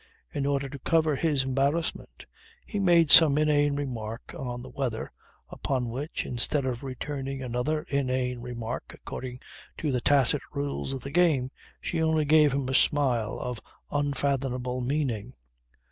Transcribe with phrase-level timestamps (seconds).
[0.33, 2.25] In order to cover his embarrassment,
[2.65, 5.11] he made some inane remark on the weather,
[5.49, 9.41] upon which, instead of returning another inane remark according
[9.77, 13.61] to the tacit rules of the game, she only gave him a smile of
[13.91, 15.35] unfathomable meaning.